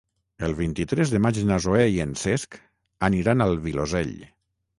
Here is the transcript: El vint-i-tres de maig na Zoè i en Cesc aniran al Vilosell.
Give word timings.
El 0.45 0.53
vint-i-tres 0.61 1.11
de 1.15 1.19
maig 1.25 1.39
na 1.49 1.57
Zoè 1.65 1.83
i 1.97 2.01
en 2.07 2.15
Cesc 2.23 2.59
aniran 3.11 3.47
al 3.47 3.55
Vilosell. 3.69 4.13